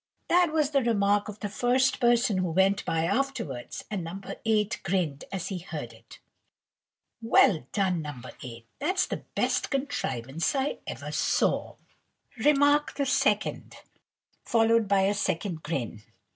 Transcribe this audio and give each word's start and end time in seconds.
That 0.29 0.51
was 0.51 0.71
the 0.71 0.81
remark 0.81 1.29
of 1.29 1.41
the 1.41 1.47
first 1.47 1.99
person 1.99 2.39
who 2.39 2.49
went 2.49 2.83
by 2.85 3.03
afterwards, 3.05 3.85
and 3.91 4.03
No. 4.03 4.19
8 4.45 4.79
grinned 4.81 5.25
as 5.31 5.49
he 5.49 5.59
heard 5.59 5.93
it. 5.93 6.17
"Well 7.21 7.67
done, 7.71 8.01
No. 8.01 8.19
8! 8.41 8.65
that's 8.79 9.05
the 9.05 9.23
best 9.35 9.69
contrivance 9.69 10.55
I 10.55 10.79
ever 10.87 11.11
saw!" 11.11 11.75
Remark 12.43 12.95
the 12.95 13.05
second, 13.05 13.75
followed 14.43 14.87
by 14.87 15.01
a 15.01 15.13
second 15.13 15.61
grin. 15.61 16.01